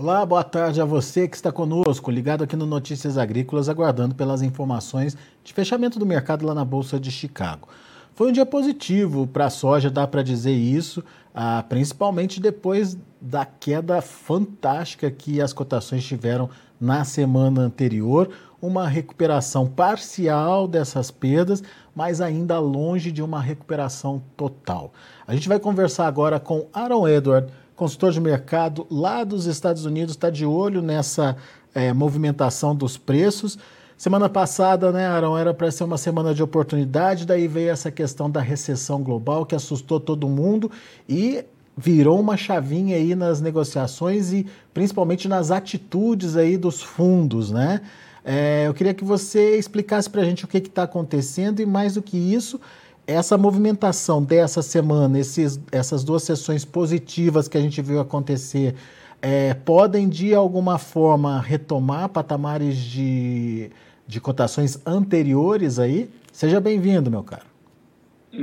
[0.00, 4.42] Olá, boa tarde a você que está conosco, ligado aqui no Notícias Agrícolas, aguardando pelas
[4.42, 7.66] informações de fechamento do mercado lá na Bolsa de Chicago.
[8.14, 11.02] Foi um dia positivo para a soja, dá para dizer isso,
[11.34, 16.48] ah, principalmente depois da queda fantástica que as cotações tiveram
[16.80, 18.30] na semana anterior.
[18.62, 21.60] Uma recuperação parcial dessas perdas,
[21.92, 24.92] mas ainda longe de uma recuperação total.
[25.26, 30.16] A gente vai conversar agora com Aaron Edward consultor de mercado lá dos Estados Unidos,
[30.16, 31.36] está de olho nessa
[31.72, 33.56] é, movimentação dos preços.
[33.96, 38.28] Semana passada, né, Aaron, era para ser uma semana de oportunidade, daí veio essa questão
[38.28, 40.70] da recessão global que assustou todo mundo
[41.08, 41.44] e
[41.76, 47.80] virou uma chavinha aí nas negociações e principalmente nas atitudes aí dos fundos, né?
[48.24, 51.94] É, eu queria que você explicasse para a gente o que está acontecendo e mais
[51.94, 52.60] do que isso,
[53.08, 58.74] essa movimentação dessa semana, esses, essas duas sessões positivas que a gente viu acontecer,
[59.22, 63.70] é, podem de alguma forma retomar patamares de,
[64.06, 66.10] de cotações anteriores aí?
[66.30, 67.46] Seja bem-vindo, meu caro.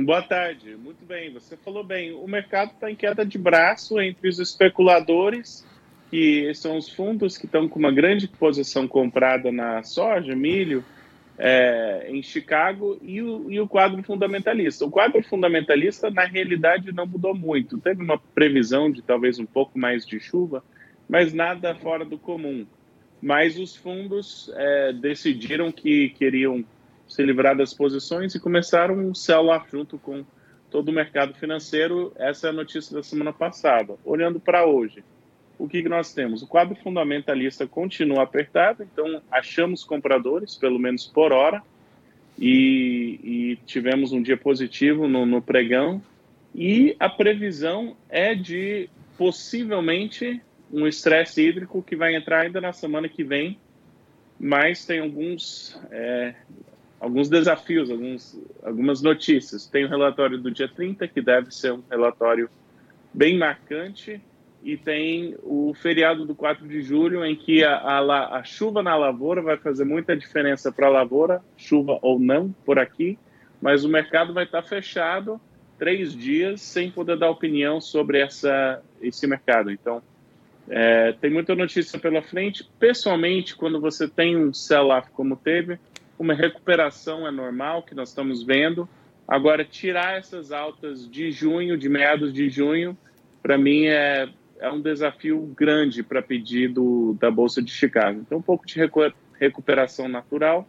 [0.04, 2.12] Boa tarde, muito bem, você falou bem.
[2.12, 5.64] O mercado está em queda de braço entre os especuladores,
[6.10, 10.84] que são os fundos que estão com uma grande posição comprada na soja, milho,
[11.38, 14.84] é, em Chicago e o, e o quadro fundamentalista.
[14.84, 17.78] O quadro fundamentalista, na realidade, não mudou muito.
[17.78, 20.64] Teve uma previsão de talvez um pouco mais de chuva,
[21.08, 22.66] mas nada fora do comum.
[23.20, 26.64] Mas os fundos é, decidiram que queriam
[27.06, 30.24] se livrar das posições e começaram um sell-off junto com
[30.70, 32.12] todo o mercado financeiro.
[32.16, 33.94] Essa é a notícia da semana passada.
[34.04, 35.04] Olhando para hoje,
[35.58, 36.42] o que, nós temos?
[36.42, 41.62] O quadro fundamentalista continua apertado, então achamos compradores, pelo menos por hora,
[42.38, 46.02] e, e tivemos um dia positivo no, no pregão.
[46.54, 50.40] E a previsão é de possivelmente
[50.72, 53.58] um estresse hídrico que vai entrar ainda na semana que vem,
[54.38, 56.34] mas tem alguns, é,
[57.00, 59.66] alguns desafios, alguns, algumas notícias.
[59.66, 62.50] Tem o relatório do dia 30, que deve ser um relatório
[63.14, 64.20] bem marcante,
[64.66, 68.96] e tem o feriado do 4 de julho, em que a, a, a chuva na
[68.96, 73.16] lavoura vai fazer muita diferença para a lavoura, chuva ou não por aqui,
[73.62, 75.40] mas o mercado vai estar fechado
[75.78, 79.70] três dias sem poder dar opinião sobre essa, esse mercado.
[79.70, 80.02] Então,
[80.68, 82.68] é, tem muita notícia pela frente.
[82.76, 85.78] Pessoalmente, quando você tem um sell-off como teve,
[86.18, 88.88] uma recuperação é normal, que nós estamos vendo.
[89.28, 92.98] Agora, tirar essas altas de junho, de meados de junho,
[93.40, 94.28] para mim é
[94.60, 98.20] é um desafio grande para pedido da Bolsa de Chicago.
[98.20, 98.78] Então, um pouco de
[99.38, 100.66] recuperação natural,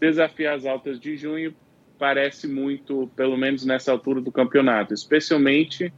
[0.00, 1.54] desafiar as altas de junho
[1.98, 5.92] parece muito, pelo menos nessa altura do campeonato, especialmente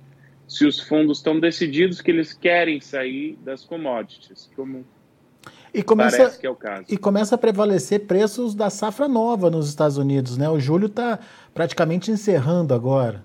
[0.48, 4.84] se os fundos estão decididos que eles querem sair das commodities, como
[5.72, 6.84] e começa, é o caso.
[6.88, 10.48] E começa a prevalecer preços da safra nova nos Estados Unidos, né?
[10.50, 11.20] O julho está
[11.54, 13.24] praticamente encerrando agora.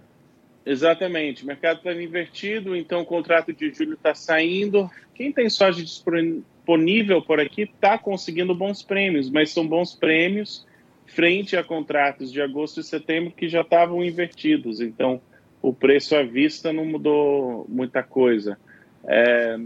[0.65, 4.89] Exatamente, mercado está invertido, então o contrato de julho está saindo.
[5.13, 10.65] Quem tem soja disponível por aqui está conseguindo bons prêmios, mas são bons prêmios
[11.05, 14.81] frente a contratos de agosto e setembro que já estavam invertidos.
[14.81, 15.21] Então
[15.61, 18.57] o preço à vista não mudou muita coisa.
[19.07, 19.59] É,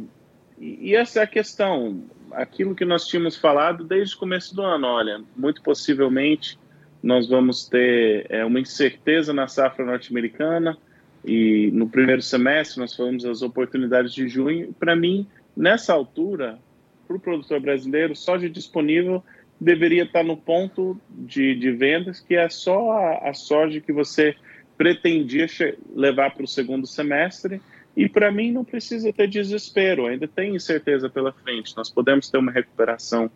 [0.60, 4.86] e essa é a questão, aquilo que nós tínhamos falado desde o começo do ano.
[4.86, 6.60] Olha, muito possivelmente
[7.02, 10.78] nós vamos ter é, uma incerteza na safra norte-americana
[11.24, 14.74] e no primeiro semestre nós falamos das oportunidades de junho.
[14.80, 16.60] Para mim, nessa altura,
[17.08, 19.24] para o produtor brasileiro, soja disponível
[19.60, 24.36] deveria estar no ponto de, de vendas que é só a, a soja que você
[24.78, 25.46] pretendia
[25.94, 27.62] levar para o segundo semestre.
[27.98, 31.76] E para mim não precisa ter desespero, ainda tem incerteza pela frente.
[31.76, 33.30] Nós podemos ter uma recuperação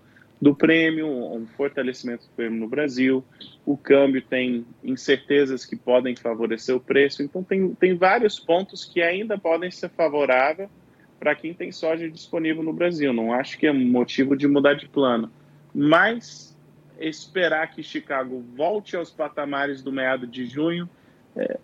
[0.44, 3.24] do prêmio, um fortalecimento do prêmio no Brasil.
[3.66, 7.24] O câmbio tem incertezas que podem favorecer o preço.
[7.24, 10.70] Então, tem, tem vários pontos que ainda podem ser favoráveis
[11.18, 13.14] para quem tem soja disponível no Brasil.
[13.14, 15.32] Não acho que é motivo de mudar de plano.
[15.74, 16.54] Mas
[17.00, 20.90] esperar que Chicago volte aos patamares do meado de junho,
[21.38, 21.58] é,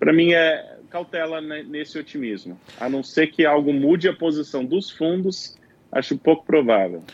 [0.00, 2.58] para mim é cautela nesse otimismo.
[2.80, 5.56] A não ser que algo mude a posição dos fundos,
[5.92, 7.04] acho pouco provável.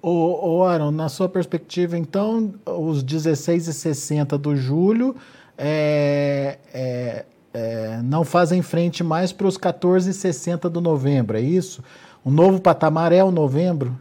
[0.00, 5.16] Ô, ô Aaron, na sua perspectiva, então, os 16,60 do julho
[5.56, 11.82] é, é, é, não fazem frente mais para os 14,60 do novembro, é isso?
[12.24, 13.98] O novo patamar é o novembro?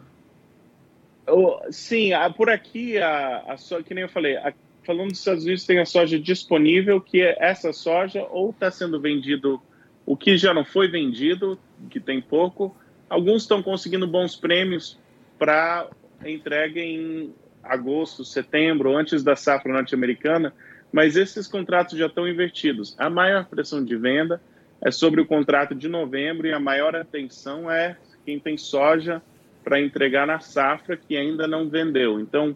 [1.72, 4.54] sim, por aqui, a, a so, que nem eu falei, a,
[4.84, 9.02] falando dos Estados Unidos, tem a soja disponível, que é essa soja ou está sendo
[9.02, 9.62] vendido
[10.06, 11.60] o que já não foi vendido,
[11.90, 12.74] que tem pouco,
[13.10, 14.98] Alguns estão conseguindo bons prêmios
[15.38, 15.88] para
[16.26, 20.54] entrega em agosto, setembro, antes da safra norte-americana,
[20.92, 22.96] mas esses contratos já estão invertidos.
[22.98, 24.42] A maior pressão de venda
[24.82, 29.22] é sobre o contrato de novembro e a maior atenção é quem tem soja
[29.64, 32.20] para entregar na safra que ainda não vendeu.
[32.20, 32.56] Então,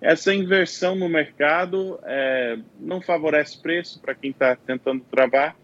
[0.00, 5.56] essa inversão no mercado é, não favorece preço para quem está tentando travar.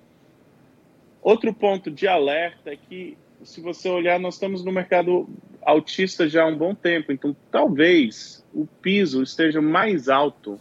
[1.22, 5.28] Outro ponto de alerta é que, se você olhar, nós estamos no mercado
[5.64, 10.60] autista já há um bom tempo, então talvez o piso esteja mais alto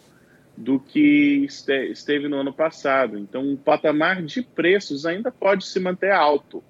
[0.56, 1.48] do que
[1.92, 3.18] esteve no ano passado.
[3.18, 6.64] Então, o patamar de preços ainda pode se manter alto.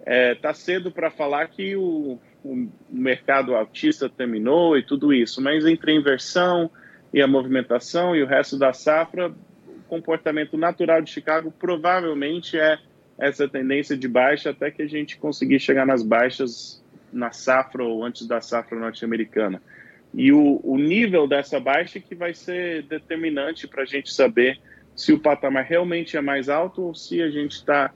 [0.00, 5.42] Está é, tá cedo para falar que o, o, mercado autista terminou e tudo isso,
[5.42, 6.70] mas entre a inversão
[7.12, 12.78] e a movimentação e o resto da safra, o comportamento natural de Chicago provavelmente é
[13.18, 18.04] essa tendência de baixa até que a gente conseguir chegar nas baixas na safra ou
[18.04, 19.62] antes da safra norte-americana.
[20.14, 24.58] E o, o nível dessa baixa que vai ser determinante para a gente saber
[24.94, 27.92] se o patamar realmente é mais alto ou se a gente está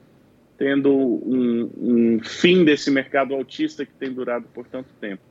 [0.59, 5.23] tendo um, um, fim desse mercado autista que tem durado por tanto tempo.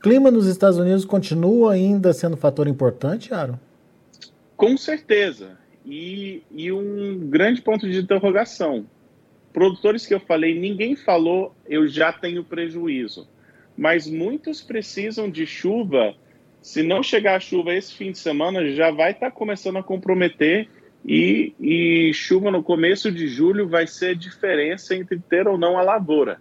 [0.00, 3.58] Clima nos Estados Unidos continua ainda sendo um fator importante, Aaron?
[4.56, 5.58] Com certeza.
[5.84, 8.86] E, e um grande ponto de interrogação.
[9.52, 13.28] Produtores que eu falei, ninguém falou eu já tenho prejuízo
[13.76, 16.14] mas muitos precisam de chuva.
[16.60, 19.82] Se não chegar a chuva esse fim de semana, já vai estar tá começando a
[19.82, 20.68] comprometer
[21.04, 25.82] e, e, chuva no começo de julho vai ser diferença entre ter ou não a
[25.82, 26.40] lavoura.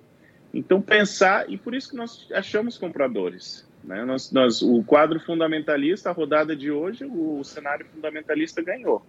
[0.53, 3.67] Então pensar e por isso que nós achamos compradores.
[3.83, 4.05] Né?
[4.05, 9.03] Nós, nós, o quadro fundamentalista, a rodada de hoje, o, o cenário fundamentalista ganhou,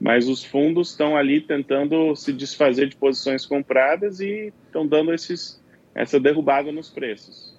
[0.00, 5.60] mas os fundos estão ali tentando se desfazer de posições compradas e estão dando esses,
[5.94, 7.56] essa derrubada nos preços.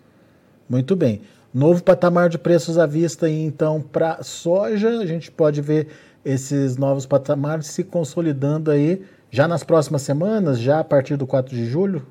[0.70, 1.22] Muito bem.
[1.54, 5.88] Novo patamar de preços à vista, então, para soja, a gente pode ver
[6.24, 9.02] esses novos patamares se consolidando aí
[9.32, 12.06] já nas próximas semanas, já a partir do 4 de julho?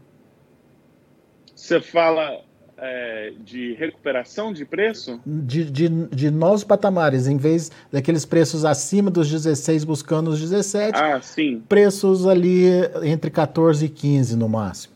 [1.54, 2.40] Você fala
[2.80, 5.20] é, de recuperação de preço?
[5.26, 10.96] De, de, de, novos patamares, em vez daqueles preços acima dos 16 buscando os 17,
[10.96, 11.62] ah, sim.
[11.68, 12.66] preços ali
[13.02, 14.94] entre 14 e 15 no máximo.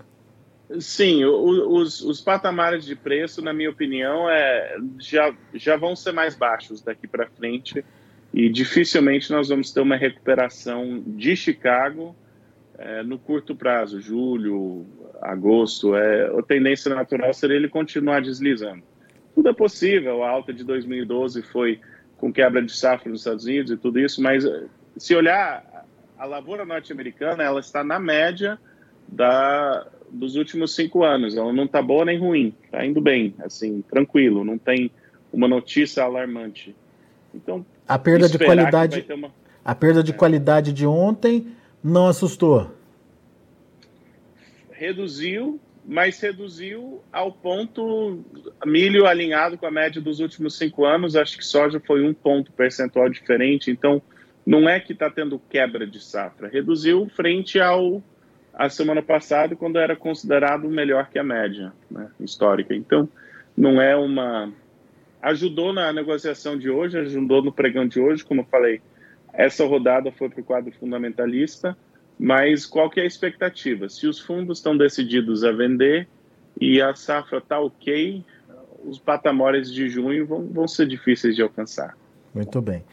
[0.80, 6.12] Sim, o, os, os, patamares de preço, na minha opinião, é, já, já vão ser
[6.12, 7.84] mais baixos daqui para frente
[8.32, 12.16] e dificilmente nós vamos ter uma recuperação de Chicago
[12.82, 14.84] é, no curto prazo, julho,
[15.20, 15.94] agosto.
[15.94, 18.82] É, a tendência natural seria ele continuar deslizando.
[19.34, 21.80] Tudo é possível, a alta de 2012 foi
[22.18, 24.44] com quebra de safra nos Estados Unidos e tudo isso, mas
[24.96, 25.86] se olhar
[26.18, 28.58] a lavoura norte-americana, ela está na média
[29.08, 31.36] da, dos últimos cinco anos.
[31.36, 34.90] Ela não está boa nem ruim, está indo bem, assim, tranquilo, não tem
[35.32, 36.74] uma notícia alarmante.
[37.34, 39.30] Então, a perda de qualidade, uma...
[39.64, 40.14] a perda de é.
[40.14, 41.46] qualidade de ontem
[41.82, 42.70] não assustou.
[44.70, 48.24] Reduziu, mas reduziu ao ponto
[48.64, 51.16] milho alinhado com a média dos últimos cinco anos.
[51.16, 53.70] Acho que soja foi um ponto percentual diferente.
[53.70, 54.02] Então,
[54.44, 56.48] não é que está tendo quebra de safra.
[56.48, 58.02] Reduziu frente ao
[58.54, 62.74] a semana passada, quando era considerado melhor que a média né, histórica.
[62.74, 63.08] Então,
[63.56, 64.52] não é uma.
[65.22, 68.80] Ajudou na negociação de hoje, ajudou no pregão de hoje, como eu falei.
[69.32, 71.76] Essa rodada foi para o quadro fundamentalista,
[72.18, 73.88] mas qual que é a expectativa?
[73.88, 76.06] Se os fundos estão decididos a vender
[76.60, 78.24] e a safra está ok,
[78.84, 81.96] os patamares de junho vão, vão ser difíceis de alcançar.
[82.34, 82.84] Muito bem.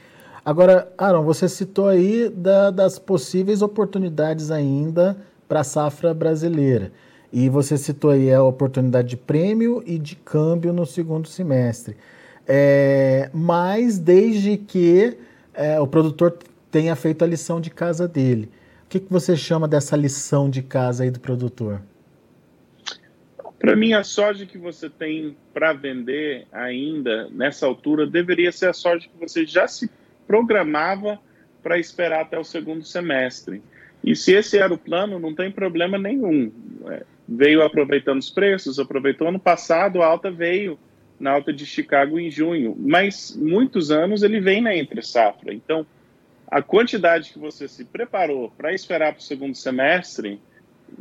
[0.43, 5.17] Agora, Aaron, você citou aí da, das possíveis oportunidades ainda
[5.47, 6.91] para a safra brasileira.
[7.31, 11.95] E você citou aí a oportunidade de prêmio e de câmbio no segundo semestre.
[12.47, 15.17] É, mas desde que
[15.59, 16.37] é, o produtor
[16.71, 18.49] tenha feito a lição de casa dele.
[18.85, 21.81] O que, que você chama dessa lição de casa aí do produtor?
[23.59, 28.73] Para mim, a soja que você tem para vender ainda nessa altura deveria ser a
[28.73, 29.91] soja que você já se
[30.25, 31.19] programava
[31.61, 33.61] para esperar até o segundo semestre.
[34.01, 36.49] E se esse era o plano, não tem problema nenhum.
[36.87, 40.79] É, veio aproveitando os preços, aproveitou ano passado, a alta veio
[41.19, 45.53] na alta de Chicago em junho, mas muitos anos ele vem na entre safra.
[45.53, 45.85] Então,
[46.47, 50.39] a quantidade que você se preparou para esperar para o segundo semestre,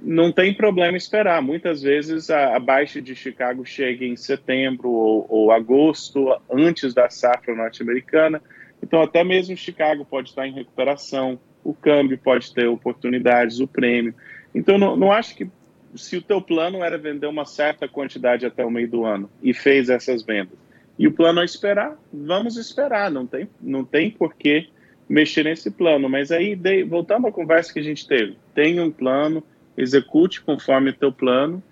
[0.03, 1.41] não tem problema esperar.
[1.41, 7.09] Muitas vezes a, a baixa de Chicago chega em setembro ou, ou agosto, antes da
[7.09, 8.43] safra norte-americana.
[8.83, 14.15] Então, até mesmo Chicago pode estar em recuperação o câmbio pode ter oportunidades, o prêmio.
[14.55, 15.51] Então, não, não acho que
[15.99, 19.52] se o teu plano era vender uma certa quantidade até o meio do ano e
[19.52, 20.57] fez essas vendas,
[20.99, 24.69] e o plano é esperar, vamos esperar, não tem, não tem por que
[25.09, 26.09] mexer nesse plano.
[26.09, 29.43] Mas aí, voltando à conversa que a gente teve, tem um plano,
[29.76, 31.62] execute conforme o teu plano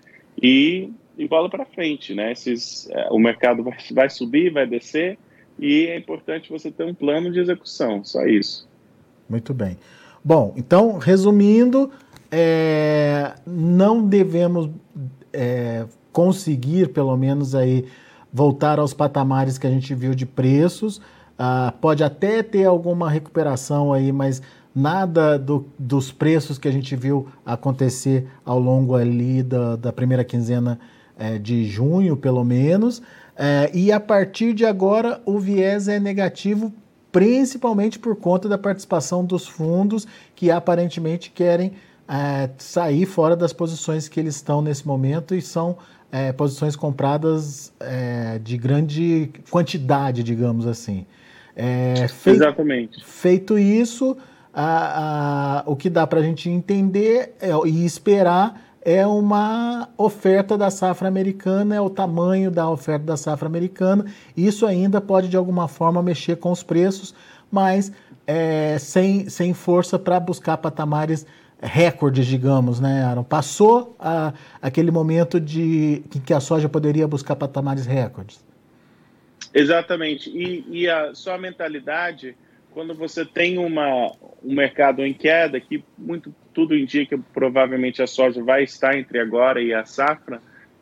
[0.41, 2.31] e, e bola para frente, né?
[2.31, 5.17] Esses, é, o mercado vai, vai subir, vai descer
[5.59, 8.67] e é importante você ter um plano de execução, só isso.
[9.29, 9.77] Muito bem.
[10.23, 11.91] Bom, então, resumindo,
[12.31, 14.69] é, não devemos
[15.31, 17.85] é, conseguir, pelo menos aí,
[18.33, 21.01] voltar aos patamares que a gente viu de preços.
[21.37, 24.41] Ah, pode até ter alguma recuperação aí, mas
[24.73, 30.23] nada do, dos preços que a gente viu acontecer ao longo ali da, da primeira
[30.23, 30.79] quinzena
[31.17, 33.01] é, de junho, pelo menos.
[33.35, 36.73] É, e a partir de agora o viés é negativo,
[37.11, 41.73] principalmente por conta da participação dos fundos que aparentemente querem
[42.07, 45.77] é, sair fora das posições que eles estão nesse momento e são
[46.11, 51.05] é, posições compradas é, de grande quantidade, digamos assim.
[51.55, 53.03] É, feito, Exatamente.
[53.03, 54.15] Feito isso,
[54.53, 60.57] a, a, o que dá para a gente entender é, e esperar é uma oferta
[60.57, 64.05] da safra americana, é o tamanho da oferta da safra americana.
[64.35, 67.13] Isso ainda pode, de alguma forma, mexer com os preços,
[67.51, 67.91] mas
[68.25, 71.25] é, sem, sem força para buscar patamares
[71.61, 73.23] recordes, digamos, né, Aaron?
[73.23, 78.45] Passou a, aquele momento de que a soja poderia buscar patamares recordes.
[79.53, 80.29] Exatamente.
[80.29, 82.35] E, e a sua mentalidade,
[82.71, 84.11] quando você tem uma,
[84.43, 89.61] um mercado em queda, que muito tudo indica provavelmente a soja vai estar entre agora
[89.61, 90.41] e a safra,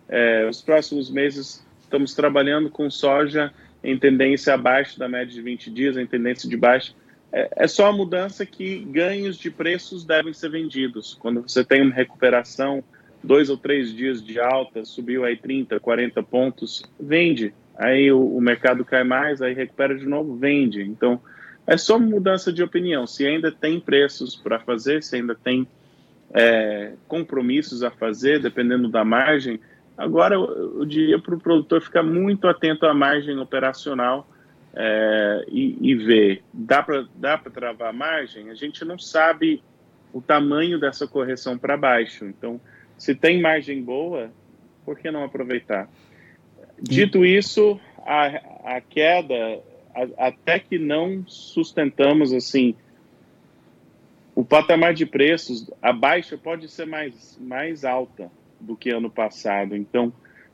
[0.09, 3.51] é, os próximos meses estamos trabalhando com soja
[3.83, 6.93] em tendência abaixo da média de 20 dias, em tendência de baixa
[7.35, 11.13] é, é só a mudança que ganhos de preços devem ser vendidos.
[11.19, 12.81] Quando você tem uma recuperação,
[13.21, 17.53] dois ou três dias de alta, subiu aí 30, 40 pontos, vende.
[17.77, 20.81] Aí o, o mercado cai mais, aí recupera de novo, vende.
[20.81, 21.19] Então,
[21.67, 23.05] é só mudança de opinião.
[23.05, 25.67] Se ainda tem preços para fazer, se ainda tem
[26.33, 29.59] é, compromissos a fazer, dependendo da margem,
[29.97, 34.25] agora eu, eu diria para o produtor ficar muito atento à margem operacional
[34.75, 38.49] é, e, e, ver, dá para dá travar a margem?
[38.49, 39.63] A gente não sabe
[40.11, 42.25] o tamanho dessa correção para baixo.
[42.25, 42.59] Então,
[42.97, 44.31] se tem margem boa,
[44.83, 45.89] por que não aproveitar?
[46.81, 49.61] Dito isso, a, a queda,
[49.93, 52.75] a, até que não sustentamos assim,
[54.35, 58.29] o patamar de preços, a baixa pode ser mais, mais alta
[58.59, 59.75] do que ano passado.
[59.75, 60.11] Então,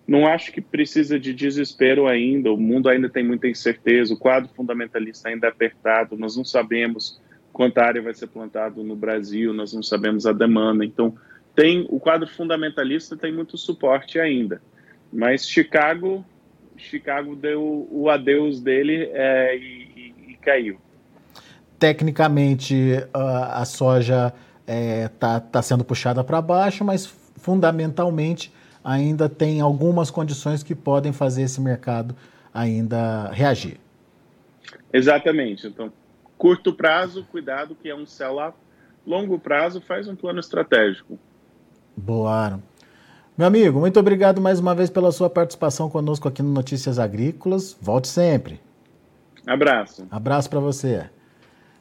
[0.08, 4.50] não acho que precisa de desespero ainda, o mundo ainda tem muita incerteza, o quadro
[4.56, 7.22] fundamentalista ainda é apertado, nós não sabemos
[7.54, 11.16] quanta área vai ser plantada no Brasil, nós não sabemos a demanda, então
[11.56, 14.62] tem o quadro fundamentalista tem muito suporte ainda,
[15.12, 16.26] mas Chicago
[16.78, 20.80] Chicago deu o adeus dele é, e, e, e, caiu.
[21.78, 22.76] Tecnicamente
[23.14, 24.34] a soja
[24.66, 27.06] está é, tá, tá sendo puxada para baixo, mas
[27.38, 28.52] fundamentalmente
[28.84, 32.16] ainda tem algumas condições que podem fazer esse mercado
[32.54, 33.80] ainda reagir.
[34.92, 35.68] Exatamente.
[35.68, 35.92] Então,
[36.38, 38.58] curto prazo, cuidado que é um sell-off.
[39.06, 41.18] Longo prazo, faz um plano estratégico.
[41.96, 42.60] Boa.
[43.38, 47.76] Meu amigo, muito obrigado mais uma vez pela sua participação conosco aqui no Notícias Agrícolas.
[47.82, 48.60] Volte sempre.
[49.48, 50.06] Abraço.
[50.12, 51.10] Abraço para você.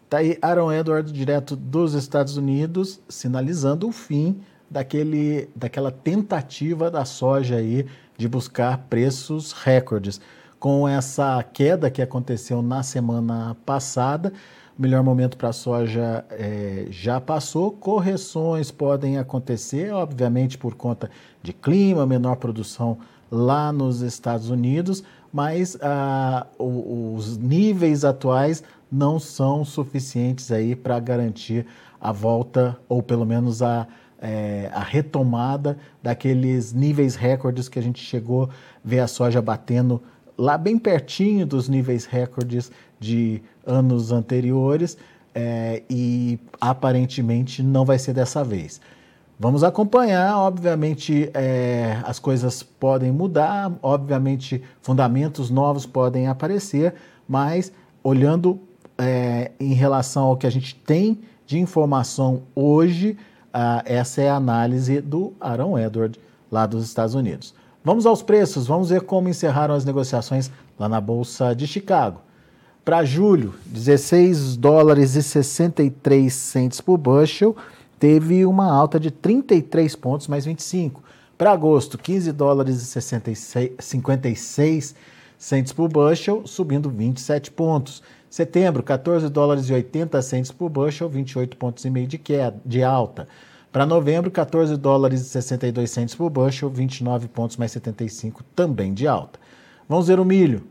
[0.09, 4.41] Tá aí Aaron Edward, direto dos Estados Unidos, sinalizando o fim
[4.71, 7.87] daquele, daquela tentativa da soja aí
[8.17, 10.21] de buscar preços recordes.
[10.59, 14.33] Com essa queda que aconteceu na semana passada,
[14.79, 17.71] o melhor momento para a soja é, já passou.
[17.71, 21.11] Correções podem acontecer, obviamente, por conta
[21.43, 22.99] de clima, menor produção
[23.31, 31.67] lá nos Estados Unidos, mas ah, os níveis atuais não são suficientes aí para garantir
[32.01, 33.87] a volta, ou pelo menos a
[34.21, 38.49] é, a retomada daqueles níveis recordes que a gente chegou a
[38.85, 40.03] ver a soja batendo
[40.37, 44.97] lá bem pertinho dos níveis recordes de anos anteriores
[45.35, 48.81] é, e aparentemente não vai ser dessa vez.
[49.39, 56.95] Vamos acompanhar, obviamente é, as coisas podem mudar, obviamente fundamentos novos podem aparecer,
[57.27, 57.73] mas
[58.05, 58.61] olhando
[58.99, 63.17] é, em relação ao que a gente tem de informação hoje,
[63.53, 66.19] ah, essa é a análise do Aaron Edward,
[66.51, 67.55] lá dos Estados Unidos.
[67.85, 72.21] Vamos aos preços, vamos ver como encerraram as negociações lá na Bolsa de Chicago.
[72.85, 77.57] Para julho, 16 dólares e 63 centes por bushel,
[77.99, 81.03] teve uma alta de 33 pontos mais 25.
[81.37, 84.95] Para agosto, 15 dólares e 66, 56
[85.39, 88.03] centes por bushel, subindo 27 pontos.
[88.31, 92.81] Setembro, 14 dólares e 80 centes por bushel, 28 pontos e meio de, queda, de
[92.81, 93.27] alta.
[93.73, 99.09] Para novembro, 14 dólares e 62 centes por bushel, 29 pontos mais 75 também de
[99.09, 99.41] alta.
[99.89, 100.63] Vamos ver o milho.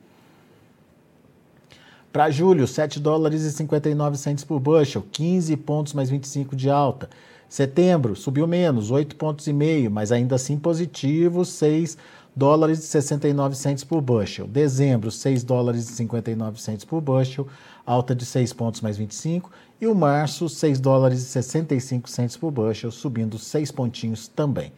[2.14, 7.10] Para julho, 7 dólares e 59 centes por bushel, 15 pontos mais 25 de alta.
[7.50, 11.98] Setembro, subiu menos, 8 pontos e meio, mas ainda assim positivo, 6
[12.40, 14.48] dólares e 69 centes por bushel.
[14.48, 17.46] Dezembro, 6 dólares e 59 centes por bushel,
[17.86, 19.52] alta de 6 pontos mais 25.
[19.82, 24.72] E o março, 6 dólares e 65 centes por bushel, subindo 6 pontinhos também.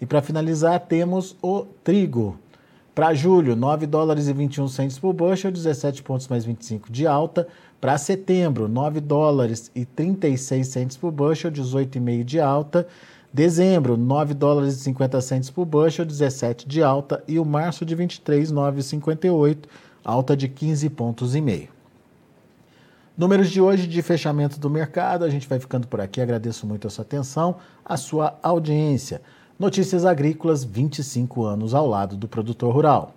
[0.00, 2.36] E para finalizar, temos o trigo.
[2.92, 7.46] Para julho, 9 dólares e 21 centos por bushel, 17 pontos mais 25 de alta.
[7.80, 12.88] Para setembro, 9 dólares e 36 centos por bushel, 18,5 de alta.
[13.34, 17.20] Dezembro, 9 dólares e 50 centos por bushel, 17 de alta.
[17.26, 19.64] E o março de 23, 9,58,
[20.04, 21.68] alta de 15 pontos e meio.
[23.18, 25.24] Números de hoje de fechamento do mercado.
[25.24, 26.20] A gente vai ficando por aqui.
[26.20, 29.20] Agradeço muito a sua atenção, a sua audiência.
[29.58, 33.16] Notícias Agrícolas, 25 anos ao lado do produtor rural.